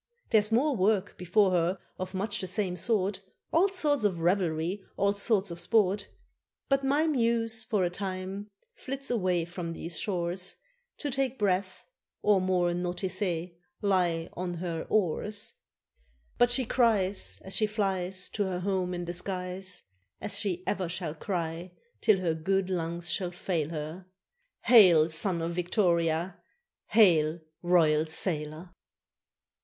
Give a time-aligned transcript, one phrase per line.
[0.31, 3.21] There's more work before her of much the same sort,
[3.53, 6.07] All sorts of revelry, all sorts of sport.
[6.69, 10.55] But my muse for a time flits away from these shores
[10.97, 11.85] To take breath,
[12.23, 15.53] or, more nauticé, "lie on her oars."
[16.39, 19.83] But she cries, As she flies To her home in the skies,
[20.19, 24.07] As she ever shall cry till her good lungs shall fail her,
[24.63, 26.39] "Hail, Son of Victoria!
[26.87, 28.71] hail, Royal Sailor!"